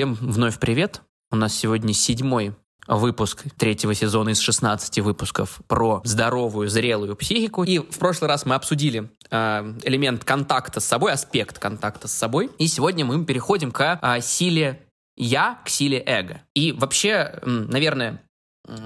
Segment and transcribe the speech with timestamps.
[0.00, 1.02] Всем вновь привет.
[1.30, 2.54] У нас сегодня седьмой
[2.88, 7.64] выпуск третьего сезона из 16 выпусков про здоровую, зрелую психику.
[7.64, 12.50] И в прошлый раз мы обсудили э, элемент контакта с собой, аспект контакта с собой.
[12.56, 14.80] И сегодня мы переходим к э, силе
[15.18, 16.40] я, к силе эго.
[16.54, 18.22] И вообще, наверное,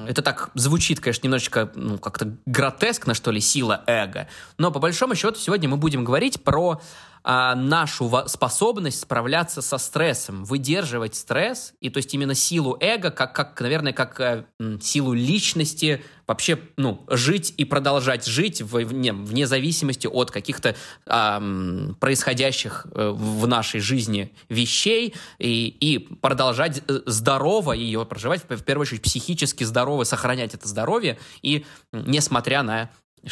[0.09, 4.27] это так звучит, конечно, немножечко ну, как-то гротескно, что ли, сила эго.
[4.59, 6.81] Но по большому счету сегодня мы будем говорить про
[7.27, 13.35] а, нашу способность справляться со стрессом, выдерживать стресс, и то есть именно силу эго, как,
[13.35, 14.45] как наверное, как э,
[14.83, 21.89] силу личности, вообще, ну, жить и продолжать жить в, вне, вне зависимости от каких-то э,
[21.99, 29.01] происходящих в нашей жизни вещей, и, и продолжать э, здорово ее проживать, в первую очередь
[29.01, 32.91] психически здорово, сохранять это здоровье, и несмотря на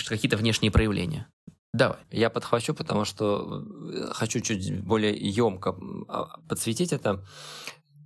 [0.09, 1.27] какие-то внешние проявления.
[1.73, 1.99] Давай.
[2.11, 5.75] Я подхвачу, потому что э, хочу чуть более емко
[6.09, 7.25] а, подсветить это.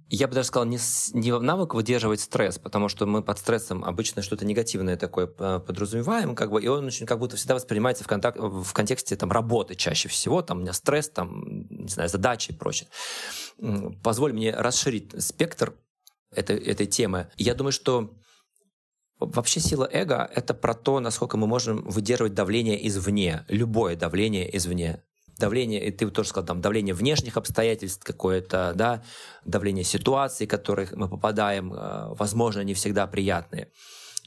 [0.09, 0.79] Я бы даже сказал, не,
[1.15, 6.53] не навык выдерживать стресс, потому что мы под стрессом обычно что-то негативное такое подразумеваем, как
[6.53, 10.09] бы, и он очень как будто всегда воспринимается в, контакт, в контексте там, работы чаще
[10.09, 12.89] всего, там у меня стресс, там, не знаю, задачи и прочее.
[14.05, 15.75] Позволь мне расширить спектр
[16.31, 17.29] этой, этой темы.
[17.37, 18.15] Я думаю, что
[19.19, 25.03] Вообще сила эго— это про то, насколько мы можем выдерживать давление извне, любое давление извне.
[25.39, 29.03] Давление, и ты тоже сказал, там, давление внешних обстоятельств какое-то, да,
[29.45, 33.71] давление ситуаций, в которых мы попадаем, э, возможно, не всегда приятные.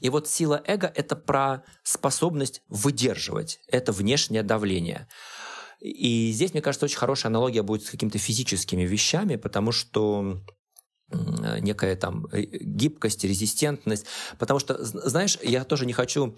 [0.00, 5.08] И вот сила эго— это про способность выдерживать это внешнее давление.
[5.80, 10.40] И здесь, мне кажется, очень хорошая аналогия будет с какими-то физическими вещами, потому что
[11.10, 14.06] некая там э, гибкость, резистентность.
[14.38, 16.36] Потому что, знаешь, я тоже не хочу,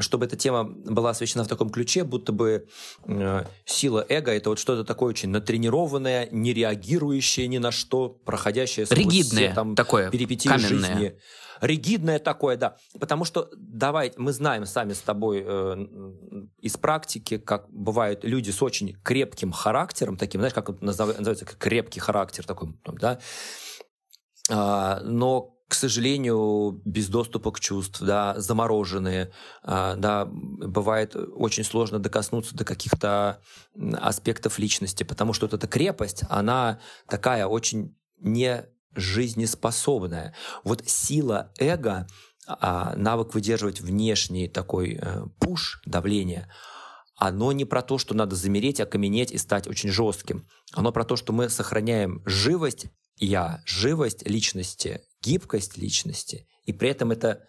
[0.00, 2.66] чтобы эта тема была освещена в таком ключе, будто бы
[3.06, 8.86] э, сила эго— это вот что-то такое очень натренированное, не реагирующее ни на что, проходящее
[8.86, 10.68] сквозь Ригидное все, там, такое, перипетии каменное.
[10.68, 11.18] жизни.
[11.60, 12.76] Ригидное такое, да.
[12.98, 15.86] Потому что, давай, мы знаем сами с тобой э,
[16.60, 22.44] из практики, как бывают люди с очень крепким характером, таким, знаешь, как называется, крепкий характер
[22.44, 23.18] такой, да,
[24.50, 29.32] но к сожалению, без доступа к чувств, да, замороженные,
[29.62, 33.40] а, да, бывает очень сложно докоснуться до каких-то
[33.94, 40.34] аспектов личности, потому что вот эта крепость, она такая очень не жизнеспособная.
[40.62, 42.06] Вот сила эго,
[42.46, 46.48] а, навык выдерживать внешний такой э, пуш, давление,
[47.16, 50.46] оно не про то, что надо замереть, окаменеть и стать очень жестким.
[50.72, 57.12] Оно про то, что мы сохраняем живость я, живость личности, гибкость личности, и при этом
[57.12, 57.46] это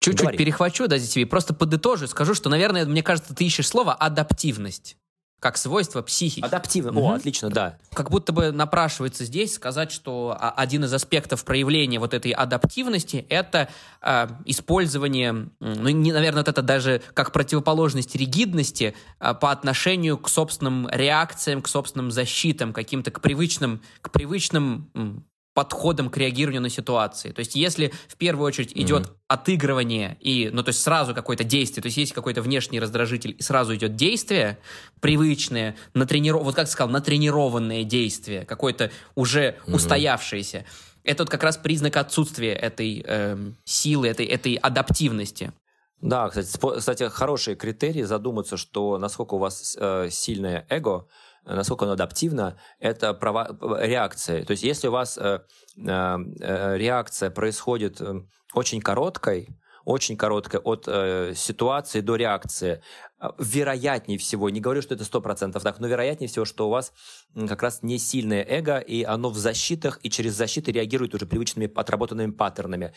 [0.00, 4.96] Чуть-чуть перехвачу, да, тебе просто подытожу, скажу, что, наверное, мне кажется, ты ищешь слово «адаптивность»
[5.40, 6.44] как свойство психики.
[6.44, 6.92] Адаптивно.
[6.92, 7.00] Угу.
[7.00, 7.78] О, отлично, да.
[7.94, 13.70] Как будто бы напрашивается здесь сказать, что один из аспектов проявления вот этой адаптивности это
[14.02, 20.28] э, использование, ну, не, наверное, вот это даже как противоположность ригидности э, по отношению к
[20.28, 25.24] собственным реакциям, к собственным защитам, каким-то к привычным, к привычным
[25.60, 27.32] подходом к реагированию на ситуации.
[27.32, 29.16] То есть если в первую очередь идет mm-hmm.
[29.28, 33.42] отыгрывание и, ну то есть сразу какое-то действие, то есть есть какой-то внешний раздражитель и
[33.42, 34.56] сразу идет действие
[35.00, 36.44] привычное, натрениров...
[36.44, 39.74] вот как ты сказал, натренированное действие, какое-то уже mm-hmm.
[39.74, 40.64] устоявшееся.
[41.04, 45.52] Это вот как раз признак отсутствия этой э, силы, этой, этой адаптивности.
[46.00, 51.06] Да, кстати, кстати, хорошие критерии задуматься, что насколько у вас э, сильное эго,
[51.44, 54.44] насколько оно адаптивно, это права, реакция.
[54.44, 55.40] То есть если у вас э,
[55.76, 58.22] э, реакция происходит э,
[58.54, 59.48] очень короткой,
[59.84, 62.82] очень короткой от э, ситуации до реакции,
[63.20, 66.70] э, вероятнее всего, не говорю, что это сто процентов так, но вероятнее всего, что у
[66.70, 66.92] вас
[67.34, 71.70] как раз не сильное эго, и оно в защитах, и через защиты реагирует уже привычными
[71.74, 72.92] отработанными паттернами.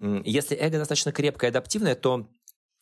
[0.00, 2.28] Если эго достаточно крепкое и адаптивное, то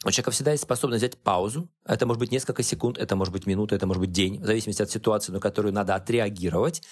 [0.05, 1.71] у человека всегда есть способность взять паузу.
[1.84, 4.83] Это может быть несколько секунд, это может быть минута, это может быть день, в зависимости
[4.83, 6.83] от ситуации, на которую надо отреагировать.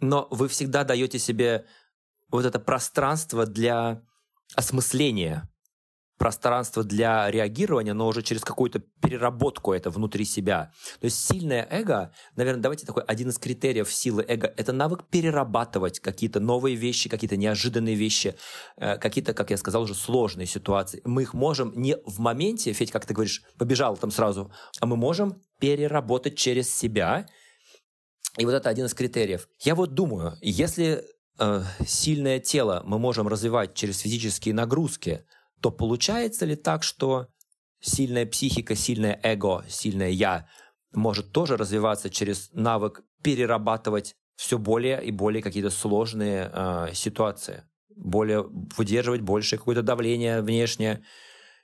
[0.00, 1.64] Но вы всегда даете себе
[2.30, 4.02] вот это пространство для
[4.54, 5.48] осмысления
[6.22, 10.70] пространство для реагирования, но уже через какую-то переработку это внутри себя.
[11.00, 15.98] То есть сильное эго, наверное, давайте такой один из критериев силы эго, это навык перерабатывать
[15.98, 18.36] какие-то новые вещи, какие-то неожиданные вещи,
[18.76, 21.02] э, какие-то, как я сказал, уже сложные ситуации.
[21.04, 24.94] Мы их можем не в моменте, Федь, как ты говоришь, побежал там сразу, а мы
[24.94, 27.26] можем переработать через себя.
[28.38, 29.48] И вот это один из критериев.
[29.58, 31.02] Я вот думаю, если
[31.40, 35.24] э, сильное тело мы можем развивать через физические нагрузки,
[35.62, 37.28] то получается ли так, что
[37.80, 40.48] сильная психика, сильное эго, сильное я
[40.92, 47.64] может тоже развиваться через навык перерабатывать все более и более какие-то сложные э, ситуации,
[47.94, 48.42] более
[48.76, 51.04] выдерживать большее какое-то давление внешнее.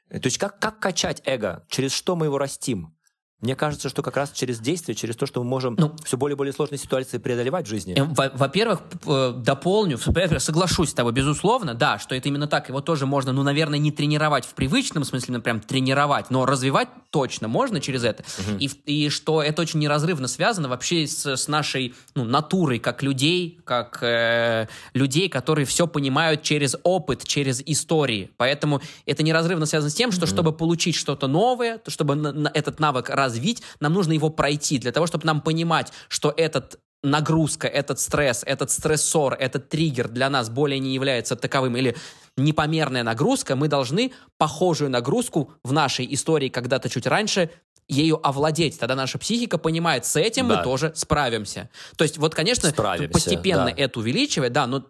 [0.08, 1.66] То есть как, как качать эго?
[1.68, 2.96] Через что мы его растим?
[3.40, 6.34] Мне кажется, что как раз через действие, через то, что мы можем ну, все более
[6.34, 7.94] и более сложные ситуации преодолевать в жизни.
[7.96, 8.80] Э, во-первых,
[9.44, 12.68] дополню, соглашусь с тобой, безусловно, да, что это именно так.
[12.68, 16.88] Его тоже можно, ну, наверное, не тренировать в привычном смысле, ну, прям тренировать, но развивать
[17.10, 18.24] точно можно через это.
[18.38, 18.58] Угу.
[18.58, 23.60] И, и что это очень неразрывно связано вообще с, с нашей ну, натурой, как людей,
[23.64, 28.30] как э, людей, которые все понимают через опыт, через истории.
[28.36, 30.32] Поэтому это неразрывно связано с тем, что угу.
[30.32, 34.30] чтобы получить что-то новое, то чтобы на, на этот навык развить, развить, нам нужно его
[34.30, 34.78] пройти.
[34.78, 40.30] Для того, чтобы нам понимать, что этот нагрузка, этот стресс, этот стрессор, этот триггер для
[40.30, 41.94] нас более не является таковым или
[42.36, 47.50] непомерная нагрузка, мы должны похожую нагрузку в нашей истории когда-то чуть раньше
[47.88, 48.78] ею овладеть.
[48.78, 50.58] Тогда наша психика понимает, с этим да.
[50.58, 51.70] мы тоже справимся.
[51.96, 53.72] То есть вот, конечно, Справимся, постепенно да.
[53.76, 54.84] это увеличивает, да, но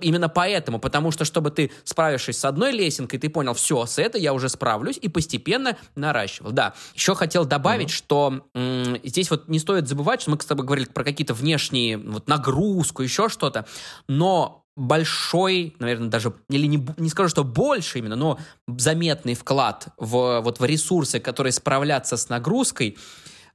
[0.00, 4.20] именно поэтому, потому что чтобы ты, справившись с одной лесенкой, ты понял, все, с этой
[4.20, 6.52] я уже справлюсь, и постепенно наращивал.
[6.52, 7.94] Да, еще хотел добавить, угу.
[7.94, 11.96] что м- здесь вот не стоит забывать, что мы с тобой говорили про какие-то внешние
[11.96, 13.66] вот нагрузку, еще что-то,
[14.08, 20.40] но большой, наверное, даже, или не, не скажу, что больше именно, но заметный вклад в,
[20.40, 22.96] вот, в ресурсы, которые справляться с нагрузкой,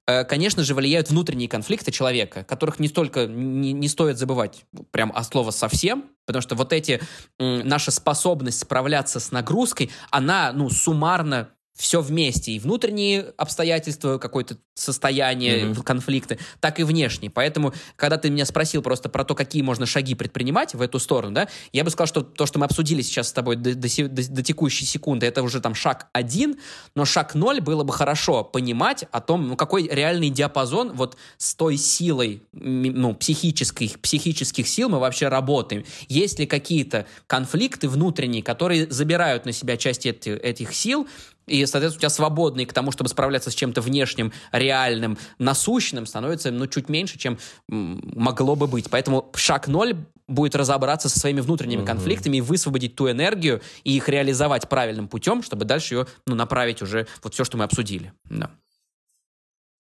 [0.06, 5.12] э, конечно же, влияют внутренние конфликты человека, которых не столько не, не стоит забывать прям
[5.16, 7.02] от слова совсем, потому что вот эти,
[7.40, 15.66] наша способность справляться с нагрузкой, она, ну, суммарно все вместе, и внутренние обстоятельства, какое-то состояние,
[15.66, 15.84] mm-hmm.
[15.84, 17.30] конфликты, так и внешние.
[17.30, 21.36] Поэтому, когда ты меня спросил просто про то, какие можно шаги предпринимать в эту сторону,
[21.36, 24.30] да, я бы сказал, что то, что мы обсудили сейчас с тобой до, до, до,
[24.30, 26.58] до текущей секунды, это уже там шаг один,
[26.96, 31.54] но шаг ноль было бы хорошо понимать о том, ну, какой реальный диапазон вот с
[31.54, 35.86] той силой, ну, психических, психических сил мы вообще работаем.
[36.08, 41.08] Есть ли какие-то конфликты внутренние, которые забирают на себя часть эти, этих сил,
[41.48, 46.52] и, соответственно, у тебя свободный к тому, чтобы справляться с чем-то внешним, реальным, насущным, становится,
[46.52, 48.90] ну, чуть меньше, чем могло бы быть.
[48.90, 49.96] Поэтому шаг ноль
[50.28, 51.86] будет разобраться со своими внутренними mm-hmm.
[51.86, 56.82] конфликтами и высвободить ту энергию и их реализовать правильным путем, чтобы дальше ее, ну, направить
[56.82, 58.14] уже вот все, что мы обсудили.
[58.26, 58.52] Да.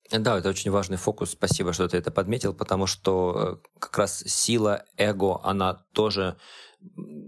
[0.10, 1.32] Да, это очень важный фокус.
[1.32, 6.38] Спасибо, что ты это подметил, потому что э, как раз сила эго, она тоже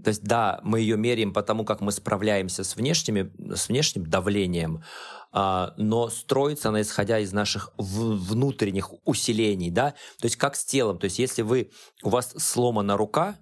[0.04, 4.06] то есть, да, мы ее меряем по тому, как мы справляемся с, внешними, с внешним
[4.06, 4.84] давлением,
[5.32, 11.00] а, но строится она исходя из наших внутренних усилений, да, то есть как с телом,
[11.00, 11.72] то есть если вы,
[12.04, 13.38] у вас сломана рука,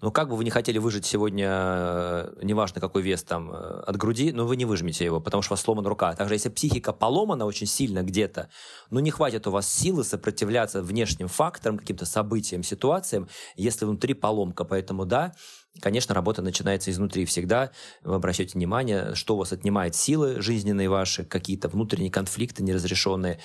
[0.00, 3.96] ну, как бы вы не хотели выжить сегодня, э, неважно какой вес там э, от
[3.96, 6.14] груди, но вы не выжмете его, потому что у вас сломана рука.
[6.14, 8.48] Также если психика поломана очень сильно где-то,
[8.90, 14.64] ну, не хватит у вас силы сопротивляться внешним факторам, каким-то событиям, ситуациям, если внутри поломка.
[14.64, 15.34] Поэтому, да,
[15.80, 17.70] Конечно, работа начинается изнутри всегда.
[18.02, 23.38] Вы обращаете внимание, что у вас отнимает силы жизненные ваши, какие-то внутренние конфликты неразрешенные.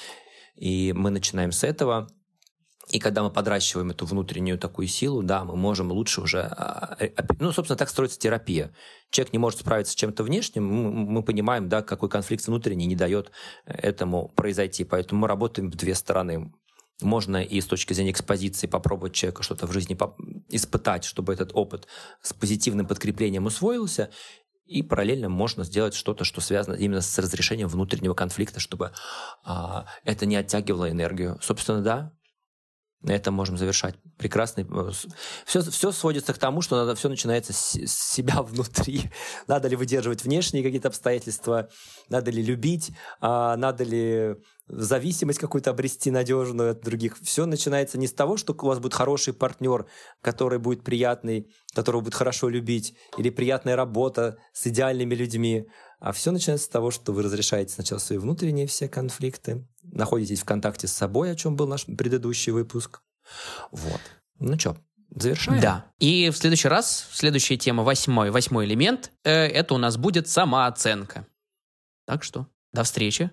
[0.56, 2.08] И мы начинаем с этого.
[2.90, 6.42] И когда мы подращиваем эту внутреннюю такую силу, да, мы можем лучше уже...
[6.42, 8.74] А, а, ну, собственно, так строится терапия.
[9.10, 13.32] Человек не может справиться с чем-то внешним, мы понимаем, да, какой конфликт внутренний не дает
[13.66, 14.84] этому произойти.
[14.84, 16.52] Поэтому мы работаем в две стороны.
[17.02, 19.98] Можно и с точки зрения экспозиции попробовать человека что-то в жизни
[20.50, 21.88] испытать, чтобы этот опыт
[22.22, 24.10] с позитивным подкреплением усвоился,
[24.66, 28.92] и параллельно можно сделать что-то, что связано именно с разрешением внутреннего конфликта, чтобы
[29.44, 31.38] а, это не оттягивало энергию.
[31.42, 32.14] Собственно, да,
[33.04, 33.96] на этом можем завершать.
[34.18, 34.66] Прекрасный.
[35.46, 39.12] Все, э, все сводится к тому, что надо, все начинается с, с себя внутри.
[39.48, 41.70] Надо ли выдерживать внешние какие-то обстоятельства,
[42.10, 44.36] надо ли любить, а, надо ли
[44.68, 47.18] зависимость какую-то обрести надежную от других.
[47.22, 49.86] Все начинается не с того, что у вас будет хороший партнер,
[50.22, 55.68] который будет приятный, которого будет хорошо любить, или приятная работа с идеальными людьми,
[56.04, 60.46] а все начинается с того, что вы разрешаете сначала свои внутренние все конфликты, находитесь в
[60.46, 63.02] контакте с собой, о чем был наш предыдущий выпуск.
[63.72, 64.02] Вот.
[64.38, 64.76] Ну что,
[65.16, 65.62] Завершаем?
[65.62, 65.86] Да.
[66.00, 71.26] И в следующий раз, следующая тема, восьмой, восьмой элемент, э, это у нас будет самооценка.
[72.06, 73.32] Так что, до встречи.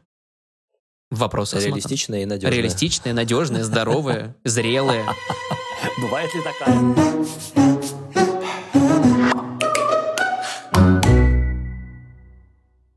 [1.11, 2.57] Вопросы Реалистичные и надежные.
[2.57, 5.05] Реалистичные, надежные, здоровые, зрелые.
[5.99, 7.70] Бывает ли такая?